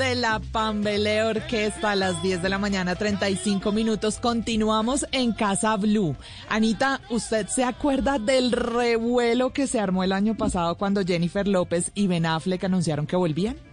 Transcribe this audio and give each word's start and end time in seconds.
de 0.00 0.14
la 0.14 0.40
Pambelé 0.40 1.22
Orquesta 1.22 1.90
a 1.90 1.94
las 1.94 2.22
10 2.22 2.40
de 2.40 2.48
la 2.48 2.56
mañana, 2.56 2.94
35 2.94 3.70
minutos. 3.70 4.18
Continuamos 4.18 5.04
en 5.12 5.32
Casa 5.32 5.76
Blue. 5.76 6.16
Anita, 6.48 7.02
¿usted 7.10 7.46
se 7.48 7.64
acuerda 7.64 8.18
del 8.18 8.50
revuelo 8.50 9.52
que 9.52 9.66
se 9.66 9.78
armó 9.78 10.02
el 10.02 10.12
año 10.12 10.38
pasado 10.38 10.78
cuando 10.78 11.04
Jennifer 11.04 11.46
López 11.46 11.92
y 11.94 12.06
Ben 12.06 12.24
Affleck 12.24 12.64
anunciaron 12.64 13.06
que 13.06 13.16
volvían? 13.16 13.69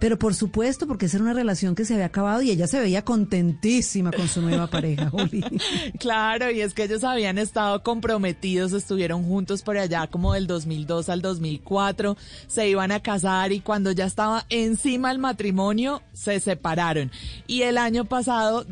Pero 0.00 0.18
por 0.18 0.34
supuesto, 0.34 0.86
porque 0.86 1.06
esa 1.06 1.18
era 1.18 1.24
una 1.24 1.34
relación 1.34 1.74
que 1.74 1.84
se 1.84 1.94
había 1.94 2.06
acabado 2.06 2.42
y 2.42 2.50
ella 2.50 2.66
se 2.66 2.80
veía 2.80 3.04
contentísima 3.04 4.10
con 4.10 4.26
su 4.28 4.40
nueva 4.40 4.66
pareja, 4.70 5.10
Juli. 5.10 5.44
Claro, 5.98 6.50
y 6.50 6.62
es 6.62 6.74
que 6.74 6.84
ellos 6.84 7.04
habían 7.04 7.38
estado 7.38 7.82
comprometidos, 7.82 8.72
estuvieron 8.72 9.22
juntos 9.24 9.62
por 9.62 9.76
allá 9.76 10.06
como 10.06 10.32
del 10.32 10.46
2002 10.46 11.10
al 11.10 11.20
2004, 11.20 12.16
se 12.46 12.68
iban 12.68 12.92
a 12.92 13.00
casar 13.00 13.52
y 13.52 13.60
cuando 13.60 13.92
ya 13.92 14.06
estaba 14.06 14.46
encima 14.48 15.10
el 15.10 15.18
matrimonio, 15.18 16.02
se 16.14 16.40
separaron. 16.40 17.10
Y 17.46 17.62
el 17.62 17.76
año 17.76 18.06
pasado, 18.06 18.66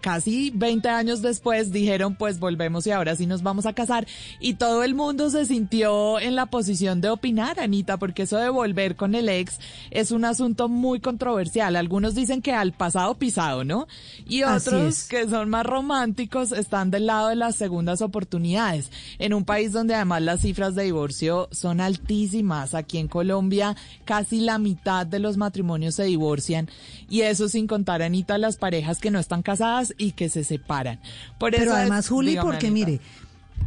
casi 0.00 0.50
20 0.54 0.88
años 0.88 1.20
después, 1.20 1.72
dijeron 1.72 2.14
pues 2.14 2.38
volvemos 2.38 2.86
y 2.86 2.90
ahora 2.90 3.16
sí 3.16 3.26
nos 3.26 3.42
vamos 3.42 3.66
a 3.66 3.74
casar. 3.74 4.06
Y 4.40 4.54
todo 4.54 4.82
el 4.82 4.94
mundo 4.94 5.28
se 5.28 5.44
sintió 5.44 6.18
en 6.18 6.36
la 6.36 6.46
posición 6.46 7.02
de 7.02 7.10
opinar, 7.10 7.60
Anita, 7.60 7.98
porque 7.98 8.22
eso 8.22 8.38
de 8.38 8.48
volver 8.48 8.96
con 8.96 9.14
el 9.14 9.28
ex 9.28 9.58
es 9.90 10.10
un 10.10 10.24
asunto 10.24 10.69
muy 10.70 11.00
controversial. 11.00 11.76
Algunos 11.76 12.14
dicen 12.14 12.40
que 12.40 12.52
al 12.52 12.72
pasado 12.72 13.14
pisado, 13.16 13.64
¿no? 13.64 13.86
Y 14.26 14.42
otros 14.42 15.04
que 15.08 15.28
son 15.28 15.50
más 15.50 15.66
románticos 15.66 16.52
están 16.52 16.90
del 16.90 17.06
lado 17.06 17.28
de 17.28 17.36
las 17.36 17.56
segundas 17.56 18.00
oportunidades. 18.00 18.90
En 19.18 19.34
un 19.34 19.44
país 19.44 19.72
donde 19.72 19.94
además 19.94 20.22
las 20.22 20.40
cifras 20.40 20.74
de 20.74 20.84
divorcio 20.84 21.48
son 21.52 21.80
altísimas. 21.80 22.74
Aquí 22.74 22.98
en 22.98 23.08
Colombia 23.08 23.76
casi 24.04 24.40
la 24.40 24.58
mitad 24.58 25.06
de 25.06 25.18
los 25.18 25.36
matrimonios 25.36 25.96
se 25.96 26.04
divorcian. 26.04 26.68
Y 27.08 27.22
eso 27.22 27.48
sin 27.48 27.66
contar, 27.66 28.02
Anita, 28.02 28.38
las 28.38 28.56
parejas 28.56 28.98
que 28.98 29.10
no 29.10 29.18
están 29.18 29.42
casadas 29.42 29.94
y 29.98 30.12
que 30.12 30.28
se 30.28 30.44
separan. 30.44 31.00
Por 31.38 31.50
Pero 31.50 31.74
además, 31.74 32.08
Juli, 32.08 32.36
porque 32.40 32.70
mire, 32.70 33.00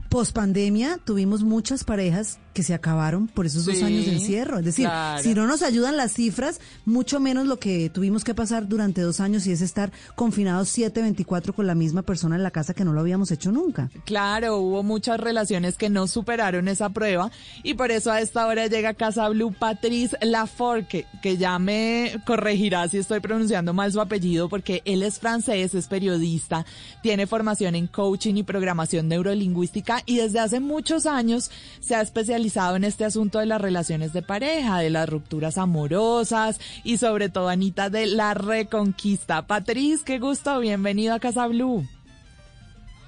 post 0.10 0.34
pandemia 0.34 1.00
tuvimos 1.04 1.44
muchas 1.44 1.84
parejas 1.84 2.40
que 2.54 2.64
se 2.64 2.74
acabaron 2.74 3.28
por 3.28 3.46
esos 3.46 3.66
dos 3.66 3.82
años 3.82 4.06
de 4.06 4.14
encierro. 4.14 4.60
Es 4.60 4.66
decir, 4.66 4.88
si 5.22 5.34
no 5.34 5.48
nos 5.48 5.64
ayudan 5.64 5.98
las 5.98 6.14
cifras, 6.14 6.60
mucho 6.86 7.20
menos 7.20 7.48
lo 7.48 7.58
que 7.60 7.90
tuvimos 7.90 8.24
que 8.24 8.36
pasar 8.36 8.68
durante 8.68 9.02
dos 9.02 9.20
años 9.20 9.48
y 9.48 9.52
es 9.52 9.62
estar 9.62 9.92
confinados 10.16 10.70
7, 10.70 11.02
24 11.02 11.54
con 11.54 11.68
la 11.68 11.76
misma 11.76 12.04
persona 12.04 12.36
en 12.36 12.44
la 12.44 12.52
casa 12.52 12.74
que 12.74 12.86
no 12.86 12.94
lo 12.94 13.02
habíamos 13.02 13.32
hecho 13.32 13.52
nunca. 13.52 13.90
Claro, 14.06 14.58
hubo 14.58 14.84
muchas 14.84 15.20
relaciones 15.20 15.78
que 15.78 15.90
no 15.90 16.08
superaron 16.08 16.68
esa 16.68 16.90
prueba 16.90 17.32
y 17.64 17.74
por 17.74 17.92
eso 17.92 18.12
a 18.12 18.22
esta 18.22 18.46
hora 18.46 18.68
llega 18.68 18.90
a 18.90 18.94
Casa 18.94 19.28
Blue 19.30 19.54
Patrice 19.58 20.16
Laforque, 20.22 21.08
que 21.22 21.38
ya 21.38 21.58
me 21.58 22.22
corregirá 22.26 22.88
si 22.88 22.98
estoy 23.00 23.20
pronunciando 23.20 23.74
mal 23.74 23.92
su 23.92 24.00
apellido 24.00 24.48
porque 24.48 24.84
él 24.86 25.02
es 25.02 25.20
francés, 25.20 25.74
es 25.74 25.88
periodista, 25.88 26.66
tiene 27.02 27.26
formación 27.26 27.74
en 27.76 27.88
coaching 27.88 28.36
y 28.36 28.44
programación 28.44 29.08
neurolingüística 29.08 30.04
y 30.06 30.18
desde 30.18 30.40
hace 30.40 30.60
muchos 30.60 31.08
años 31.08 31.50
se 31.80 31.96
ha 31.96 32.02
especializado 32.02 32.43
en 32.44 32.84
este 32.84 33.06
asunto 33.06 33.40
de 33.40 33.46
las 33.46 33.62
relaciones 33.62 34.12
de 34.12 34.22
pareja, 34.22 34.80
de 34.80 34.90
las 34.90 35.08
rupturas 35.08 35.58
amorosas 35.58 36.60
y 36.84 36.98
sobre 36.98 37.30
todo, 37.30 37.48
Anita, 37.48 37.90
de 37.90 38.06
la 38.06 38.34
reconquista. 38.34 39.48
Patriz, 39.48 40.04
qué 40.04 40.20
gusto, 40.20 40.60
bienvenido 40.60 41.14
a 41.14 41.20
Casa 41.20 41.48
Blue. 41.48 41.88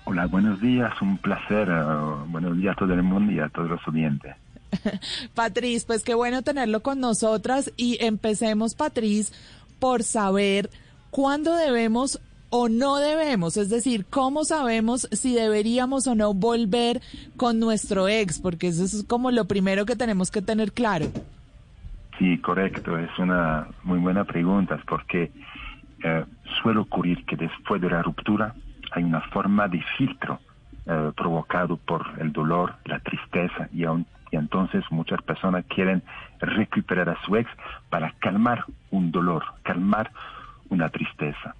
Hola, 0.06 0.28
buenos 0.28 0.61
días, 0.61 0.94
un 1.02 1.17
placer. 1.17 1.67
Eh, 1.69 1.86
buenos 2.28 2.56
días 2.58 2.75
a 2.78 2.80
todo 2.80 2.94
el 2.94 3.03
mundo 3.03 3.33
y 3.33 3.39
a 3.39 3.50
todos 3.50 3.69
los 3.69 3.88
oyentes. 3.88 4.36
Patriz, 5.33 5.83
pues 5.83 6.03
qué 6.03 6.13
bueno 6.13 6.41
tenerlo 6.41 6.81
con 6.81 7.02
nosotras 7.02 7.73
y 7.75 7.97
empecemos, 8.02 8.73
Patriz, 8.73 9.33
por 9.80 10.03
saber 10.03 10.69
cuándo 11.11 11.56
debemos 11.56 12.22
o 12.58 12.70
no 12.70 12.95
debemos? 13.00 13.58
Es 13.58 13.70
decir, 13.70 14.06
¿cómo 14.09 14.45
sabemos 14.45 15.09
si 15.11 15.36
deberíamos 15.36 16.08
o 16.08 16.16
no 16.16 16.34
volver 16.34 17.02
con 17.35 17.59
nuestro 17.59 18.07
ex? 18.07 18.40
Porque 18.40 18.68
eso 18.68 18.85
es 18.85 19.03
como 19.03 19.29
lo 19.29 19.44
primero 19.44 19.85
que 19.85 19.97
tenemos 19.97 20.31
que 20.31 20.41
tener 20.41 20.72
claro. 20.72 21.07
Sí, 22.18 22.38
correcto. 22.38 22.97
Es 22.97 23.09
una 23.19 23.68
muy 23.84 24.00
buena 24.00 24.24
pregunta 24.24 24.79
porque 24.88 25.34
eh, 26.02 26.25
suele 26.62 26.79
ocurrir 26.79 27.25
que 27.25 27.35
después 27.35 27.81
de 27.81 27.90
la 27.90 28.02
ruptura 28.02 28.56
hay 28.91 29.03
una 29.03 29.19
forma 29.19 29.68
de 29.68 29.84
filtro 29.97 30.40
eh, 30.85 31.12
provocado 31.13 31.75
por 31.75 32.06
el 32.19 32.31
dolor, 32.31 32.75
la 32.85 33.00
tristeza 33.00 33.68
y, 33.74 33.84
y 33.84 34.35
entonces 34.38 34.81
muchas 34.91 35.22
personas 35.24 35.66
quieren 35.68 36.03
recuperar 36.40 37.09
a 37.09 37.22
su 37.25 37.35
ex 37.35 37.52
para 37.90 38.12
calmar 38.19 38.63
un 38.91 39.12
dolor, 39.12 39.44
calmar 39.63 40.09
una 40.69 40.88
tristeza 40.88 41.53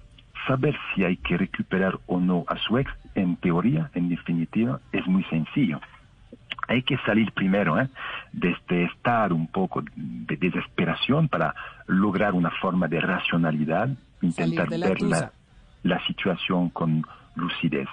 saber 0.46 0.76
si 0.94 1.04
hay 1.04 1.16
que 1.16 1.36
recuperar 1.36 1.98
o 2.06 2.20
no 2.20 2.44
a 2.48 2.56
su 2.58 2.78
ex, 2.78 2.90
en 3.14 3.36
teoría, 3.36 3.90
en 3.94 4.08
definitiva, 4.08 4.80
es 4.92 5.06
muy 5.06 5.24
sencillo. 5.24 5.80
Hay 6.68 6.82
que 6.82 6.96
salir 6.98 7.32
primero 7.32 7.80
¿eh? 7.80 7.88
de 8.32 8.50
este 8.50 8.84
estado 8.84 9.34
un 9.34 9.46
poco 9.46 9.82
de 9.94 10.36
desesperación 10.36 11.28
para 11.28 11.54
lograr 11.86 12.34
una 12.34 12.50
forma 12.50 12.88
de 12.88 13.00
racionalidad, 13.00 13.88
intentar 14.20 14.68
ver 14.68 15.00
la, 15.00 15.32
la, 15.82 16.06
situación 16.06 16.70
con 16.70 17.06
lucidez. 17.36 17.88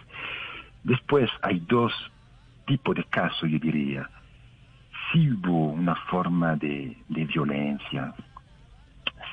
Después 0.83 1.29
hay 1.41 1.59
dos 1.59 1.93
tipos 2.65 2.95
de 2.95 3.03
casos, 3.03 3.49
yo 3.49 3.59
diría. 3.59 4.09
Si 5.11 5.29
hubo 5.31 5.67
una 5.67 5.95
forma 6.09 6.55
de, 6.55 6.97
de 7.09 7.25
violencia, 7.25 8.13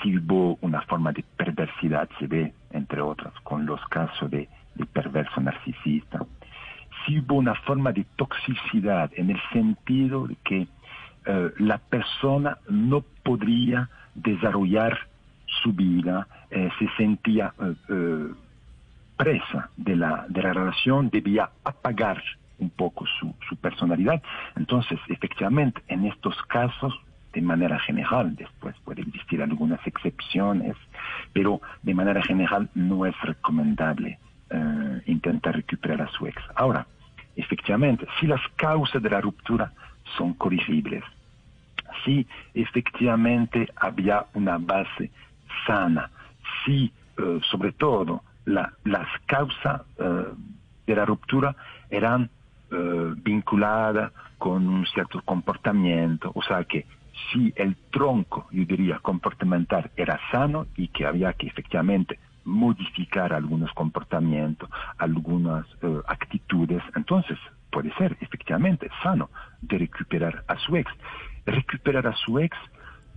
si 0.02 0.16
hubo 0.16 0.58
una 0.60 0.82
forma 0.82 1.12
de 1.12 1.24
perversidad, 1.36 2.08
se 2.18 2.26
ve, 2.26 2.52
entre 2.70 3.00
otras, 3.00 3.32
con 3.42 3.66
los 3.66 3.80
casos 3.88 4.30
de, 4.30 4.48
perverso 4.92 5.40
narcisista. 5.40 6.24
Si 7.04 7.18
hubo 7.18 7.34
una 7.34 7.54
forma 7.54 7.92
de 7.92 8.06
toxicidad 8.16 9.10
en 9.14 9.30
el 9.30 9.40
sentido 9.52 10.26
de 10.26 10.36
que 10.36 10.66
eh, 11.26 11.50
la 11.58 11.78
persona 11.78 12.56
no 12.68 13.02
podría 13.22 13.90
desarrollar 14.14 14.98
su 15.62 15.72
vida, 15.72 16.26
eh, 16.50 16.70
se 16.78 16.88
sentía 16.96 17.52
eh, 17.60 18.28
presa 19.16 19.68
de 19.76 19.96
la, 19.96 20.24
de 20.28 20.42
la 20.42 20.52
relación, 20.54 21.10
debía 21.10 21.50
apagar 21.64 22.22
un 22.58 22.70
poco 22.70 23.04
su, 23.18 23.34
su 23.48 23.56
personalidad. 23.56 24.22
Entonces, 24.56 24.98
efectivamente, 25.08 25.82
en 25.88 26.06
estos 26.06 26.40
casos 26.44 26.94
de 27.32 27.40
manera 27.40 27.78
general, 27.78 28.34
después 28.34 28.74
puede 28.84 29.02
existir 29.02 29.42
algunas 29.42 29.84
excepciones, 29.86 30.76
pero 31.32 31.60
de 31.82 31.94
manera 31.94 32.22
general 32.22 32.68
no 32.74 33.06
es 33.06 33.14
recomendable 33.22 34.18
eh, 34.50 35.02
intentar 35.06 35.54
recuperar 35.54 36.02
a 36.02 36.08
su 36.08 36.26
ex. 36.26 36.42
Ahora, 36.56 36.86
efectivamente, 37.36 38.06
si 38.18 38.26
las 38.26 38.40
causas 38.56 39.00
de 39.00 39.10
la 39.10 39.20
ruptura 39.20 39.72
son 40.16 40.34
corregibles, 40.34 41.04
si 42.04 42.26
efectivamente 42.54 43.68
había 43.76 44.26
una 44.34 44.58
base 44.58 45.10
sana, 45.66 46.10
si 46.64 46.92
eh, 47.16 47.40
sobre 47.48 47.72
todo 47.72 48.22
las 48.44 49.06
causas 49.26 49.82
eh, 49.98 50.24
de 50.86 50.96
la 50.96 51.04
ruptura 51.04 51.54
eran 51.90 52.30
vinculadas 53.24 54.12
con 54.38 54.68
un 54.68 54.86
cierto 54.86 55.20
comportamiento, 55.22 56.30
o 56.32 56.40
sea 56.40 56.62
que 56.62 56.86
si 57.32 57.52
el 57.56 57.76
tronco, 57.90 58.48
yo 58.50 58.64
diría, 58.64 58.98
comportamental 58.98 59.90
era 59.96 60.20
sano 60.30 60.66
y 60.76 60.88
que 60.88 61.06
había 61.06 61.32
que 61.32 61.46
efectivamente 61.46 62.18
modificar 62.44 63.32
algunos 63.32 63.72
comportamientos, 63.72 64.68
algunas 64.98 65.66
eh, 65.82 66.00
actitudes, 66.06 66.82
entonces 66.96 67.38
puede 67.70 67.92
ser 67.94 68.16
efectivamente 68.20 68.88
sano 69.02 69.30
de 69.60 69.78
recuperar 69.78 70.44
a 70.48 70.56
su 70.58 70.76
ex. 70.76 70.90
Recuperar 71.46 72.06
a 72.06 72.14
su 72.16 72.38
ex 72.38 72.56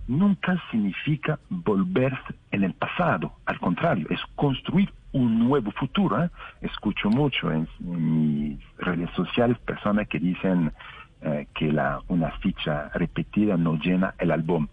nunca 0.06 0.62
significa 0.70 1.38
volverse 1.48 2.34
en 2.50 2.64
el 2.64 2.74
pasado, 2.74 3.32
al 3.46 3.58
contrario, 3.58 4.06
es 4.10 4.20
construir 4.34 4.92
un 5.12 5.38
nuevo 5.38 5.70
futuro. 5.72 6.22
¿eh? 6.22 6.30
Escucho 6.60 7.08
mucho 7.08 7.50
en 7.50 7.66
mis 7.80 8.58
redes 8.78 9.10
sociales 9.10 9.58
personas 9.58 10.08
que 10.08 10.18
dicen, 10.18 10.72
eh, 11.24 11.46
que 11.54 11.72
la, 11.72 12.00
una 12.08 12.30
ficha 12.38 12.90
repetida 12.94 13.56
no 13.56 13.78
llena 13.78 14.14
el 14.18 14.30
álbum. 14.30 14.68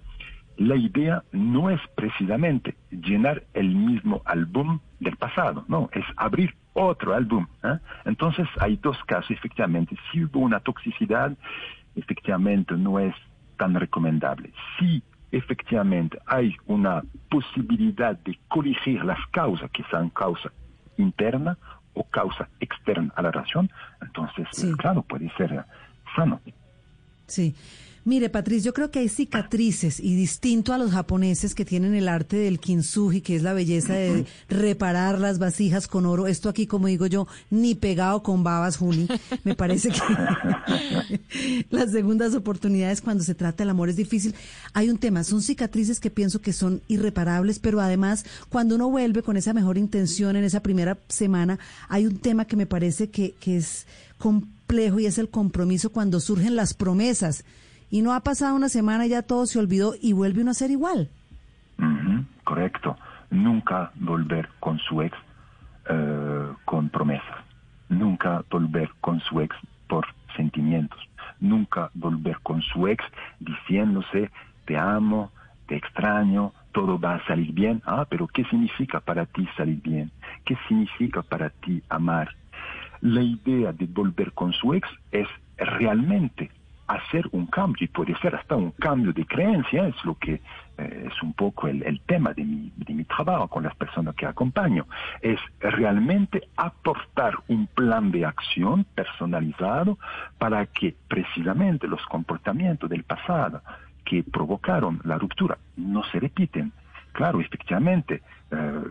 La 0.57 0.75
idea 0.75 1.23
no 1.31 1.69
es 1.69 1.79
precisamente 1.95 2.75
llenar 2.91 3.43
el 3.53 3.73
mismo 3.73 4.21
álbum 4.25 4.79
del 4.99 5.15
pasado, 5.15 5.63
no, 5.69 5.89
es 5.93 6.03
abrir 6.17 6.53
otro 6.73 7.13
álbum. 7.13 7.47
¿eh? 7.63 7.77
Entonces 8.05 8.47
hay 8.59 8.75
dos 8.75 8.97
casos, 9.05 9.31
efectivamente. 9.31 9.95
Si 10.11 10.25
hubo 10.25 10.39
una 10.39 10.59
toxicidad, 10.59 11.35
efectivamente 11.95 12.75
no 12.75 12.99
es 12.99 13.15
tan 13.57 13.73
recomendable. 13.73 14.51
Si 14.77 15.01
efectivamente 15.31 16.19
hay 16.25 16.55
una 16.65 17.01
posibilidad 17.29 18.17
de 18.19 18.37
corregir 18.49 19.03
las 19.05 19.25
causas, 19.31 19.71
que 19.71 19.83
sean 19.89 20.09
causa 20.09 20.51
interna 20.97 21.57
o 21.93 22.03
causa 22.03 22.49
externa 22.59 23.13
a 23.15 23.21
la 23.21 23.31
relación, 23.31 23.71
entonces, 24.01 24.47
claro, 24.77 25.01
puede 25.03 25.29
ser 25.37 25.65
Sí. 27.27 27.55
Mire, 28.03 28.31
Patricia, 28.31 28.65
yo 28.65 28.73
creo 28.73 28.89
que 28.89 28.97
hay 28.97 29.09
cicatrices 29.09 29.99
y 29.99 30.15
distinto 30.15 30.73
a 30.73 30.79
los 30.79 30.91
japoneses 30.91 31.53
que 31.53 31.65
tienen 31.65 31.93
el 31.93 32.09
arte 32.09 32.35
del 32.35 32.59
kintsugi, 32.59 33.21
que 33.21 33.35
es 33.35 33.43
la 33.43 33.53
belleza 33.53 33.93
de 33.93 34.25
reparar 34.49 35.19
las 35.19 35.37
vasijas 35.37 35.87
con 35.87 36.07
oro. 36.07 36.25
Esto 36.25 36.49
aquí, 36.49 36.65
como 36.65 36.87
digo 36.87 37.05
yo, 37.05 37.27
ni 37.51 37.75
pegado 37.75 38.23
con 38.23 38.43
babas, 38.43 38.77
Juni. 38.77 39.07
Me 39.43 39.53
parece 39.53 39.89
que 39.89 39.99
las 41.69 41.91
segundas 41.91 42.33
oportunidades 42.33 43.01
cuando 43.01 43.23
se 43.23 43.35
trata 43.35 43.61
del 43.61 43.69
amor 43.69 43.89
es 43.89 43.97
difícil. 43.97 44.33
Hay 44.73 44.89
un 44.89 44.97
tema, 44.97 45.23
son 45.23 45.43
cicatrices 45.43 45.99
que 45.99 46.09
pienso 46.09 46.41
que 46.41 46.53
son 46.53 46.81
irreparables, 46.87 47.59
pero 47.59 47.81
además 47.81 48.25
cuando 48.49 48.73
uno 48.75 48.89
vuelve 48.89 49.21
con 49.21 49.37
esa 49.37 49.53
mejor 49.53 49.77
intención 49.77 50.35
en 50.35 50.43
esa 50.43 50.63
primera 50.63 50.97
semana, 51.07 51.59
hay 51.87 52.07
un 52.07 52.17
tema 52.17 52.45
que 52.45 52.55
me 52.55 52.65
parece 52.65 53.11
que, 53.11 53.35
que 53.39 53.57
es 53.57 53.85
complejo 54.17 54.60
y 54.71 55.05
es 55.05 55.17
el 55.17 55.29
compromiso 55.29 55.91
cuando 55.91 56.21
surgen 56.21 56.55
las 56.55 56.73
promesas 56.73 57.43
y 57.89 58.01
no 58.01 58.13
ha 58.13 58.21
pasado 58.21 58.55
una 58.55 58.69
semana 58.69 59.05
ya 59.05 59.21
todo 59.21 59.45
se 59.45 59.59
olvidó 59.59 59.95
y 60.01 60.13
vuelve 60.13 60.41
uno 60.41 60.51
a 60.51 60.53
ser 60.53 60.71
igual. 60.71 61.09
correcto. 62.45 62.95
Nunca 63.29 63.91
volver 63.95 64.47
con 64.61 64.79
su 64.79 65.01
ex 65.01 65.17
eh, 65.89 66.47
con 66.63 66.89
promesas. 66.89 67.43
Nunca 67.89 68.43
volver 68.49 68.89
con 69.01 69.19
su 69.19 69.41
ex 69.41 69.53
por 69.89 70.05
sentimientos. 70.37 70.99
Nunca 71.41 71.91
volver 71.93 72.39
con 72.41 72.61
su 72.61 72.87
ex 72.87 73.03
diciéndose 73.39 74.31
te 74.65 74.77
amo, 74.77 75.31
te 75.67 75.75
extraño, 75.75 76.53
todo 76.71 76.97
va 76.97 77.15
a 77.15 77.25
salir 77.25 77.51
bien. 77.51 77.81
Ah, 77.85 78.05
pero 78.09 78.27
¿qué 78.27 78.45
significa 78.45 79.01
para 79.01 79.25
ti 79.25 79.47
salir 79.57 79.81
bien? 79.81 80.11
¿Qué 80.45 80.57
significa 80.69 81.21
para 81.23 81.49
ti 81.49 81.83
amar? 81.89 82.29
La 83.01 83.21
idea 83.21 83.71
de 83.73 83.85
volver 83.85 84.31
con 84.33 84.53
su 84.53 84.73
ex 84.73 84.87
es 85.11 85.27
realmente 85.57 86.49
hacer 86.87 87.27
un 87.31 87.45
cambio, 87.47 87.85
y 87.85 87.87
puede 87.87 88.17
ser 88.17 88.35
hasta 88.35 88.55
un 88.55 88.71
cambio 88.71 89.13
de 89.13 89.25
creencia, 89.25 89.87
es 89.87 89.95
lo 90.03 90.15
que 90.15 90.41
eh, 90.77 91.07
es 91.07 91.23
un 91.23 91.33
poco 91.33 91.67
el, 91.67 92.01
tema 92.05 92.33
de 92.33 92.43
mi, 92.43 92.71
de 92.75 92.93
mi, 92.93 93.03
trabajo 93.05 93.47
con 93.47 93.63
las 93.63 93.75
personas 93.75 94.15
que 94.15 94.25
acompaño, 94.25 94.85
es 95.21 95.39
realmente 95.59 96.49
aportar 96.57 97.35
un 97.47 97.67
plan 97.67 98.11
de 98.11 98.25
acción 98.25 98.85
personalizado 98.95 99.97
para 100.37 100.65
que 100.65 100.95
precisamente 101.07 101.87
los 101.87 102.05
comportamientos 102.07 102.89
del 102.89 103.03
pasado 103.03 103.61
que 104.03 104.23
provocaron 104.23 104.99
la 105.03 105.17
ruptura 105.17 105.57
no 105.77 106.03
se 106.05 106.19
repiten. 106.19 106.73
Claro, 107.13 107.41
efectivamente, 107.41 108.21
eh, 108.51 108.81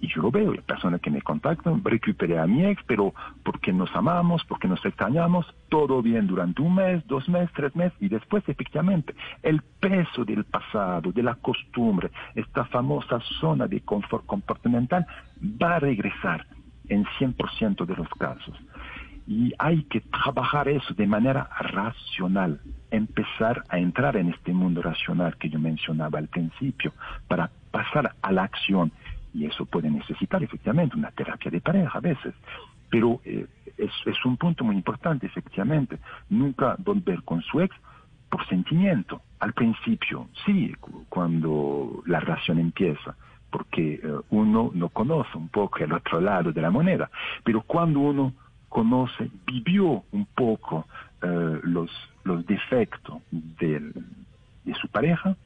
y 0.00 0.08
yo 0.08 0.22
lo 0.22 0.30
veo, 0.30 0.52
hay 0.52 0.60
personas 0.60 1.00
que 1.00 1.10
me 1.10 1.22
contactan, 1.22 1.82
recuperé 1.84 2.38
a 2.38 2.46
mi 2.46 2.64
ex, 2.64 2.82
pero 2.86 3.12
porque 3.42 3.72
nos 3.72 3.94
amamos, 3.96 4.44
porque 4.44 4.68
nos 4.68 4.84
extrañamos, 4.84 5.46
todo 5.68 6.00
bien 6.00 6.26
durante 6.28 6.62
un 6.62 6.76
mes, 6.76 7.04
dos 7.08 7.28
meses, 7.28 7.50
tres 7.54 7.74
meses, 7.74 7.96
y 8.00 8.08
después 8.08 8.44
efectivamente 8.48 9.14
el 9.42 9.60
peso 9.80 10.24
del 10.24 10.44
pasado, 10.44 11.10
de 11.10 11.22
la 11.22 11.34
costumbre, 11.34 12.10
esta 12.34 12.64
famosa 12.66 13.18
zona 13.40 13.66
de 13.66 13.80
confort 13.80 14.24
comportamental, 14.26 15.06
va 15.42 15.76
a 15.76 15.80
regresar 15.80 16.46
en 16.88 17.04
100% 17.18 17.86
de 17.86 17.96
los 17.96 18.08
casos. 18.10 18.56
Y 19.26 19.54
hay 19.58 19.84
que 19.84 20.00
trabajar 20.02 20.68
eso 20.68 20.92
de 20.94 21.06
manera 21.06 21.48
racional, 21.58 22.60
empezar 22.90 23.64
a 23.68 23.78
entrar 23.78 24.16
en 24.16 24.28
este 24.28 24.52
mundo 24.52 24.82
racional 24.82 25.36
que 25.38 25.48
yo 25.48 25.58
mencionaba 25.58 26.18
al 26.18 26.28
principio, 26.28 26.92
para 27.26 27.50
pasar 27.70 28.14
a 28.20 28.32
la 28.32 28.44
acción 28.44 28.92
y 29.34 29.46
eso 29.46 29.66
puede 29.66 29.90
necesitar 29.90 30.42
efectivamente 30.42 30.96
una 30.96 31.10
terapia 31.10 31.50
de 31.50 31.60
pareja 31.60 31.98
a 31.98 32.00
veces. 32.00 32.34
Pero 32.88 33.20
eh, 33.24 33.46
es, 33.76 34.24
un 34.24 34.36
punto 34.36 34.64
muy 34.64 34.76
importante, 34.76 35.26
efectivamente. 35.26 35.98
Nunca 36.30 36.76
volver 36.78 37.22
con 37.24 37.42
su 37.42 37.60
ex 37.60 37.74
por 38.30 38.46
sentimiento. 38.46 39.20
Al 39.40 39.52
principio, 39.52 40.28
sí, 40.46 40.72
cuando 41.08 42.02
la 42.06 42.20
relación 42.20 42.60
empieza, 42.60 43.16
porque 43.50 43.94
eh, 43.94 44.00
uno 44.30 44.70
no 44.72 44.88
conoce 44.90 45.36
un 45.36 45.48
poco 45.48 45.78
el 45.78 45.92
otro 45.92 46.20
lado 46.20 46.52
de 46.52 46.62
la 46.62 46.70
moneda. 46.70 47.10
Pero 47.42 47.62
cuando 47.62 48.00
uno 48.00 48.32
conoce, 48.74 49.30
vivió 49.46 50.02
un 50.10 50.26
poco 50.34 50.84
eh, 51.22 51.60
los, 51.62 51.90
los 52.24 52.44
defectos 52.44 53.22
de 53.30 53.92
su 54.80 54.88
pareja, 54.88 55.36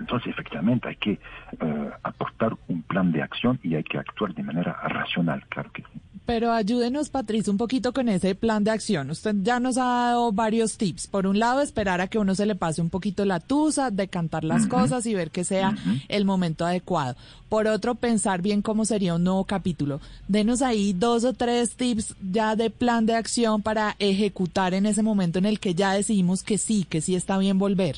entonces, 0.00 0.30
efectivamente, 0.30 0.88
hay 0.88 0.96
que 0.96 1.12
eh, 1.12 1.90
aportar 2.02 2.56
un 2.68 2.82
plan 2.82 3.12
de 3.12 3.22
acción 3.22 3.60
y 3.62 3.74
hay 3.74 3.84
que 3.84 3.98
actuar 3.98 4.34
de 4.34 4.42
manera 4.42 4.72
racional, 4.88 5.44
claro 5.48 5.70
que 5.72 5.82
sí. 5.82 6.00
Pero 6.30 6.52
ayúdenos, 6.52 7.08
Patricia, 7.10 7.50
un 7.50 7.58
poquito 7.58 7.92
con 7.92 8.08
ese 8.08 8.36
plan 8.36 8.62
de 8.62 8.70
acción. 8.70 9.10
Usted 9.10 9.34
ya 9.42 9.58
nos 9.58 9.76
ha 9.78 9.84
dado 9.84 10.30
varios 10.30 10.78
tips. 10.78 11.08
Por 11.08 11.26
un 11.26 11.40
lado, 11.40 11.60
esperar 11.60 12.00
a 12.00 12.06
que 12.06 12.20
uno 12.20 12.36
se 12.36 12.46
le 12.46 12.54
pase 12.54 12.80
un 12.80 12.88
poquito 12.88 13.24
la 13.24 13.40
tusa, 13.40 13.90
decantar 13.90 14.44
las 14.44 14.68
cosas 14.68 15.06
y 15.06 15.14
ver 15.16 15.32
que 15.32 15.42
sea 15.42 15.74
el 16.06 16.24
momento 16.24 16.64
adecuado. 16.64 17.16
Por 17.48 17.66
otro, 17.66 17.96
pensar 17.96 18.42
bien 18.42 18.62
cómo 18.62 18.84
sería 18.84 19.16
un 19.16 19.24
nuevo 19.24 19.44
capítulo. 19.44 20.00
Denos 20.28 20.62
ahí 20.62 20.92
dos 20.92 21.24
o 21.24 21.32
tres 21.32 21.74
tips 21.74 22.14
ya 22.22 22.54
de 22.54 22.70
plan 22.70 23.06
de 23.06 23.16
acción 23.16 23.60
para 23.60 23.96
ejecutar 23.98 24.72
en 24.72 24.86
ese 24.86 25.02
momento 25.02 25.40
en 25.40 25.46
el 25.46 25.58
que 25.58 25.74
ya 25.74 25.94
decidimos 25.94 26.44
que 26.44 26.58
sí, 26.58 26.86
que 26.88 27.00
sí 27.00 27.16
está 27.16 27.38
bien 27.38 27.58
volver. 27.58 27.96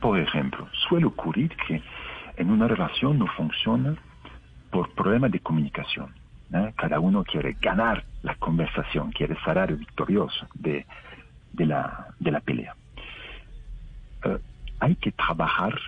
Por 0.00 0.20
ejemplo, 0.20 0.68
suele 0.88 1.06
ocurrir 1.06 1.50
que 1.66 1.82
en 2.36 2.48
una 2.48 2.68
relación 2.68 3.18
no 3.18 3.26
funciona 3.36 3.96
por 4.70 4.94
problemas 4.94 5.32
de 5.32 5.40
comunicación. 5.40 6.21
Cada 6.76 7.00
uno 7.00 7.24
quiere 7.24 7.56
ganar 7.60 8.04
la 8.22 8.34
conversación, 8.34 9.10
quiere 9.12 9.36
salir 9.44 9.76
victorioso 9.76 10.46
de, 10.54 10.86
la, 11.54 12.08
de 12.18 12.30
la 12.30 12.40
pelea. 12.40 12.74
Eh, 14.24 14.38
hay 14.80 14.94
que 14.96 15.12
trabajar 15.12 15.78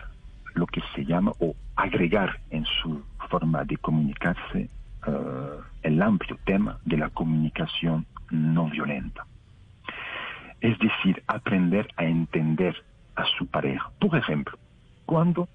lo 0.55 0.66
que 0.66 0.82
se 0.94 1.05
llama 1.05 1.32
o 1.40 1.55
agregar 1.76 2.40
en 2.50 2.64
su 2.64 3.05
forma 3.28 3.64
de 3.64 3.76
comunicarse 3.76 4.70
eh, 5.06 5.58
el 5.82 6.00
amplio 6.00 6.38
tema 6.44 6.78
de 6.84 6.96
la 6.96 7.10
comunicación 7.10 8.06
no 8.31 8.70
violenta. 8.70 9.26
Es 10.60 10.78
decir, 10.78 11.22
aprender 11.26 11.88
a 11.96 12.05
entender 12.05 12.75
a 13.17 13.25
su 13.37 13.46
pareja. 13.46 13.90
Por 14.00 14.17
ejemplo, 14.17 14.58
cuando, 15.05 15.49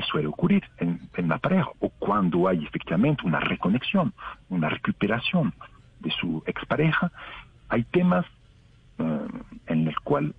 suele 0.00 0.28
ocurrir 0.28 0.64
en, 0.78 0.98
la 1.28 1.38
pareja, 1.38 1.68
o 1.80 1.90
cuando 1.90 2.48
hay 2.48 2.64
efectivamente 2.64 3.26
una 3.26 3.40
reconexión, 3.40 4.14
una 4.48 4.68
recuperación 4.68 5.52
de 6.00 6.10
su 6.12 6.42
expareja, 6.46 7.12
hay 7.68 7.84
temas 7.84 8.24
eh, 8.98 9.28
en 9.66 9.86
el 9.86 9.98
cual 10.00 10.34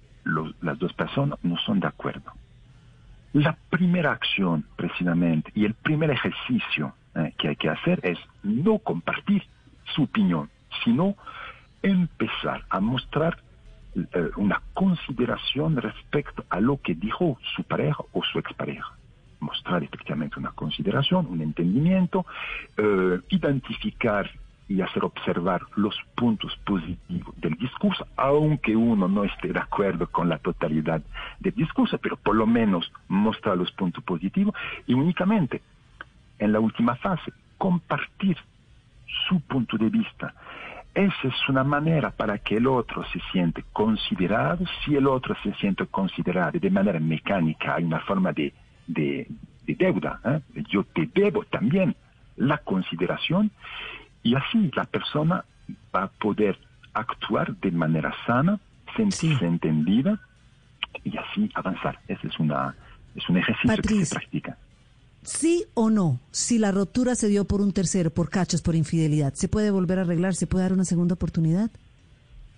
las 0.62 0.80
dos 0.80 0.94
personas 0.94 1.38
no 1.44 1.58
son 1.58 1.80
de 1.80 1.88
acuerdo. 1.88 2.32
La 3.34 3.58
primera 3.70 4.12
acción, 4.12 4.66
precisamente, 4.76 5.52
y 5.56 5.66
el 5.66 5.74
primer 5.74 6.12
ejercicio 6.12 6.94
eh, 7.16 7.34
que 7.38 7.50
hay 7.50 7.56
que 7.56 7.70
hacer 7.70 8.00
es 8.04 8.18
no 8.42 8.80
compartir 8.80 9.44
su 9.96 10.04
opinión, 10.04 10.50
sino 10.84 11.16
empezar 11.82 12.64
a 12.70 12.80
mostrar 12.80 13.38
eh, 13.96 14.30
una 14.38 14.62
consideración 14.74 15.78
respecto 15.78 16.46
a 16.50 16.60
lo 16.60 16.82
que 16.82 16.96
dijo 16.96 17.38
su 17.56 17.64
pareja 17.64 18.04
o 18.12 18.24
su 18.24 18.40
expareja. 18.40 18.94
Mostrar 19.44 19.84
efectivamente 19.84 20.40
una 20.40 20.52
consideración, 20.52 21.28
un 21.28 21.42
entendimiento, 21.42 22.26
eh, 22.78 23.20
identificar 23.30 24.30
y 24.68 24.82
hacer 24.82 25.04
observar 25.04 25.62
los 25.76 25.96
puntos 26.16 26.56
positivos 26.66 27.36
del 27.42 27.56
discurso, 27.56 28.08
aunque 28.16 28.76
uno 28.76 29.08
no 29.08 29.24
esté 29.26 29.52
de 29.52 29.60
acuerdo 29.60 30.08
con 30.08 30.30
la 30.30 30.38
totalidad 30.38 31.02
del 31.40 31.54
discurso, 31.54 31.98
pero 31.98 32.16
por 32.16 32.36
lo 32.36 32.48
menos 32.48 32.90
mostrar 33.10 33.58
los 33.58 33.72
puntos 33.74 34.04
positivos 34.04 34.56
y 34.88 34.94
únicamente 34.94 35.62
en 36.40 36.54
la 36.54 36.60
última 36.60 36.96
fase 36.96 37.34
compartir 37.58 38.38
su 39.28 39.42
punto 39.42 39.78
de 39.78 39.90
vista 39.90 40.34
esa 40.96 41.28
es 41.28 41.50
una 41.50 41.64
manera 41.64 42.12
para 42.12 42.38
que 42.38 42.58
el 42.58 42.68
otro 42.68 43.04
se 43.06 43.20
siente 43.32 43.64
considerado. 43.74 44.64
Si 44.86 44.96
el 44.96 45.08
otro 45.08 45.36
se 45.42 45.52
siente 45.56 45.88
considerado 45.88 46.60
de 46.60 46.70
manera 46.70 47.00
mecánica, 47.00 47.76
hay 47.76 47.84
una 47.84 48.00
forma 48.02 48.32
de, 48.32 48.54
de, 48.88 49.28
deuda. 49.66 50.20
¿eh? 50.26 50.64
Yo 50.70 50.84
te 50.84 51.10
debo 51.14 51.44
también 51.46 51.96
la 52.36 52.58
consideración 52.60 53.52
y 54.24 54.36
así 54.36 54.72
la 54.76 54.86
persona 54.86 55.46
va 55.96 56.04
a 56.04 56.08
poder 56.08 56.58
actuar 56.94 57.56
de 57.58 57.72
manera 57.72 58.14
sana, 58.26 58.60
sentirse 58.96 59.46
entendida 59.46 60.20
y 61.04 61.18
así 61.18 61.50
avanzar. 61.54 62.00
Ese 62.08 62.28
es, 62.28 62.40
una, 62.40 62.76
es 63.16 63.28
un 63.30 63.38
ejercicio 63.38 63.76
que 63.78 64.06
se 64.06 64.16
practica. 64.16 64.58
Sí 65.24 65.64
o 65.74 65.90
no, 65.90 66.20
si 66.32 66.60
la 66.60 66.72
ruptura 66.72 67.16
se 67.16 67.30
dio 67.30 67.46
por 67.46 67.62
un 67.62 67.72
tercero, 67.72 68.10
por 68.10 68.30
cachos, 68.30 68.62
por 68.62 68.76
infidelidad, 68.76 69.34
¿se 69.34 69.48
puede 69.48 69.72
volver 69.72 70.00
a 70.00 70.02
arreglar? 70.02 70.36
¿Se 70.36 70.48
puede 70.48 70.64
dar 70.64 70.74
una 70.74 70.84
segunda 70.84 71.16
oportunidad? 71.16 71.72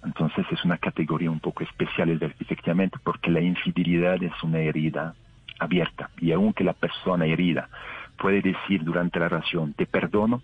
Entonces 0.04 0.46
es 0.52 0.64
una 0.66 0.78
categoría 0.78 1.32
un 1.32 1.40
poco 1.40 1.64
especial 1.64 2.10
efectivamente 2.10 2.98
porque 3.04 3.32
la 3.32 3.42
infidelidad 3.42 4.22
es 4.22 4.34
una 4.44 4.60
herida 4.60 5.16
abierta 5.60 6.10
y 6.20 6.32
aunque 6.32 6.64
la 6.64 6.74
persona 6.74 7.26
herida 7.26 7.70
puede 8.18 8.42
decir 8.42 8.84
durante 8.84 9.20
la 9.20 9.30
relación 9.30 9.74
te 9.74 9.86
perdono, 9.86 10.42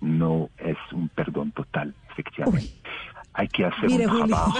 no 0.00 0.50
es 0.58 0.76
un 0.92 1.08
perdón 1.08 1.52
total, 1.52 1.94
efectivamente. 2.10 2.72
hay 3.32 3.48
que 3.48 3.64
hacer 3.82 4.08
un 4.08 4.28
trabajo. 4.28 4.58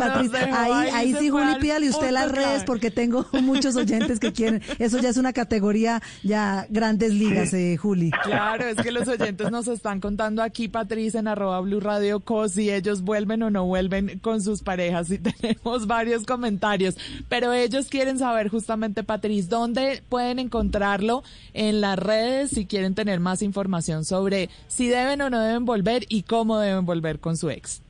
ahí, 0.56 0.88
ahí 0.92 1.14
sí, 1.14 1.30
Juli, 1.30 1.54
pídale 1.60 1.88
usted 1.88 2.10
las 2.10 2.32
redes 2.32 2.64
porque 2.64 2.90
tengo 2.90 3.26
muchos 3.42 3.76
oyentes 3.76 4.18
que 4.18 4.32
quieren. 4.32 4.62
Eso 4.78 4.98
ya 4.98 5.10
es 5.10 5.16
una 5.16 5.32
categoría, 5.32 6.02
ya 6.22 6.66
grandes 6.70 7.12
ligas, 7.12 7.54
eh, 7.54 7.76
Juli. 7.76 8.10
Claro, 8.22 8.64
es 8.64 8.76
que 8.76 8.90
los 8.90 9.06
oyentes 9.08 9.50
nos 9.50 9.68
están 9.68 10.00
contando 10.00 10.42
aquí, 10.42 10.68
Patricia, 10.68 11.20
en 11.20 11.28
arroba 11.28 11.60
Blue 11.60 11.80
Radio 11.80 12.20
Co, 12.20 12.48
si 12.48 12.70
ellos 12.70 13.02
vuelven 13.02 13.42
o 13.42 13.50
no 13.50 13.64
vuelven 13.66 14.18
con 14.18 14.42
sus 14.42 14.62
parejas. 14.62 15.10
Y 15.10 15.18
tenemos 15.18 15.86
varios 15.86 16.24
comentarios, 16.24 16.96
pero 17.28 17.52
ellos 17.52 17.86
quieren 17.88 18.18
saber 18.18 18.48
justamente, 18.48 19.04
Patricia, 19.04 19.48
dónde 19.48 20.02
pueden 20.08 20.38
encontrarlo 20.38 21.22
en 21.54 21.80
las 21.80 21.98
redes 21.98 22.50
si 22.50 22.66
quieren 22.66 22.94
tener 22.94 23.20
más 23.20 23.42
información 23.42 24.04
sobre 24.04 24.50
si 24.68 24.88
deben 24.88 25.20
o 25.20 25.30
no 25.30 25.40
deben 25.40 25.64
volver 25.64 26.04
y 26.08 26.22
cómo 26.22 26.58
deben 26.58 26.84
volver 26.84 26.96
volver 26.96 27.20
su 27.36 27.50
ex. 27.50 27.82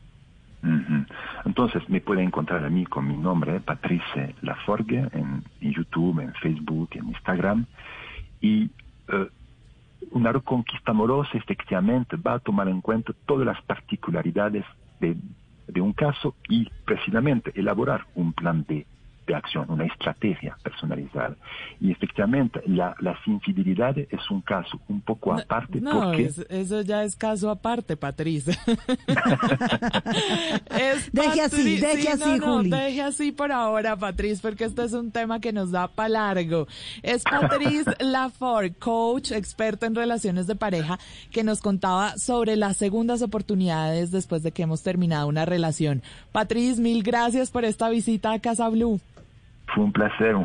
Entonces 1.45 1.89
me 1.89 2.01
puede 2.01 2.23
encontrar 2.23 2.65
a 2.65 2.71
mí 2.71 2.85
con 2.87 3.07
mi 3.07 3.17
nombre, 3.17 3.61
Patrice 3.61 4.35
Laforgue, 4.43 5.09
en, 5.13 5.45
YouTube, 5.61 6.21
en 6.21 6.33
Facebook, 6.35 6.91
en 6.93 7.09
Instagram. 7.09 7.67
Y 8.41 8.71
uh, 9.09 9.27
una 10.11 10.33
reconquista 10.33 10.91
amorosa 10.91 11.31
efectivamente 11.35 12.17
va 12.17 12.35
a 12.35 12.39
tomar 12.41 12.69
en 12.69 12.81
cuenta 12.81 13.13
todas 13.27 13.47
las 13.47 13.61
particularidades 13.63 14.65
de, 15.01 15.17
de 15.69 15.81
un 15.81 15.93
caso 15.93 16.35
y 16.49 16.69
precisamente 16.85 17.53
elaborar 17.55 18.07
un 18.15 18.33
plan 18.33 18.65
de 18.67 18.87
de 19.27 19.35
acción, 19.35 19.67
una 19.69 19.85
estrategia 19.85 20.57
personalizada. 20.63 21.37
Y 21.81 21.91
efectivamente, 21.91 22.61
la, 22.67 22.95
las 23.01 23.19
infidelidades 23.27 24.09
es 24.11 24.31
un 24.31 24.41
caso 24.41 24.81
un 24.89 25.01
poco 25.01 25.33
aparte. 25.33 25.81
No, 25.81 26.03
porque... 26.05 26.31
eso 26.49 26.83
ya 26.83 27.03
es 27.05 27.17
caso 27.17 27.51
aparte, 27.51 27.97
Patricia. 27.97 28.57
deje 31.13 31.41
así, 31.43 31.79
deje 31.79 32.09
así, 32.09 32.39
Juli. 32.39 32.71
deje 32.71 33.03
así 33.03 33.33
por 33.33 33.51
ahora, 33.53 33.97
Patricia, 33.97 34.43
porque 34.43 34.65
este 34.65 34.85
es 34.85 34.93
un 34.93 35.11
tema 35.11 35.41
que 35.41 35.53
nos 35.53 35.71
da 35.71 35.89
para 35.89 36.09
largo. 36.09 36.67
Es 37.03 37.25
Patrice 37.25 37.91
Lafort, 38.01 38.79
coach, 38.79 39.33
experto 39.33 39.87
en 39.87 39.95
relaciones 39.95 40.47
de 40.47 40.55
pareja, 40.55 40.99
que 41.31 41.43
nos 41.43 41.61
contaba 41.61 42.17
sobre 42.19 42.57
las 42.57 42.77
segundas 42.77 43.23
oportunidades 43.23 44.11
después 44.11 44.43
de 44.43 44.53
que 44.53 44.63
hemos 44.63 44.83
terminado 44.83 45.27
una 45.29 45.45
relación. 45.45 46.03
Patrice, 46.33 46.81
mil 46.81 47.03
gracias 47.03 47.51
por 47.51 47.65
esta 47.65 47.89
visita 47.89 48.33
a 48.33 48.39
Casa 48.39 48.69
Blue. 48.69 49.01
Fue 49.67 49.85
un 49.85 49.93
placer, 49.93 50.37